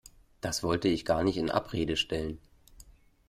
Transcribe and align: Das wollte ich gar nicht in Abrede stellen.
Das 0.41 0.63
wollte 0.63 0.87
ich 0.87 1.05
gar 1.05 1.23
nicht 1.23 1.37
in 1.37 1.51
Abrede 1.51 1.95
stellen. 1.95 2.39